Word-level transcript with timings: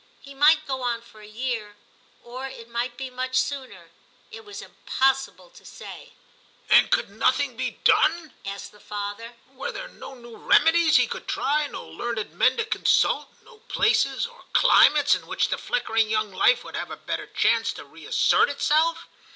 He 0.19 0.33
might 0.33 0.65
go 0.65 0.81
on 0.81 1.01
for 1.03 1.21
a 1.21 1.27
year, 1.27 1.75
or 2.23 2.47
it 2.47 2.67
might 2.67 2.97
be 2.97 3.11
much 3.11 3.35
sooner; 3.39 3.91
it 4.31 4.43
was 4.43 4.59
impossible 4.59 5.51
to 5.51 5.63
say. 5.63 6.13
* 6.41 6.69
And 6.71 6.89
could 6.89 7.11
nothing 7.11 7.55
be 7.55 7.77
done 7.83 8.33
}'asked 8.43 8.71
the 8.71 8.79
father. 8.79 9.35
'Were 9.53 9.71
there 9.71 9.89
no 9.89 10.15
new 10.15 10.37
remedies 10.37 10.97
he 10.97 11.05
could 11.05 11.27
try, 11.27 11.67
no 11.67 11.85
learned 11.85 12.31
men 12.33 12.57
to 12.57 12.65
consult, 12.65 13.29
no 13.45 13.59
places 13.67 14.25
or 14.25 14.45
climates 14.53 15.13
in 15.13 15.27
which 15.27 15.49
the 15.49 15.59
flickering 15.59 16.09
young 16.09 16.33
life 16.33 16.63
would 16.63 16.75
have 16.75 16.89
a 16.89 16.97
better 16.97 17.27
chance 17.27 17.71
to 17.73 17.85
reassert 17.85 18.49
itself 18.49 19.07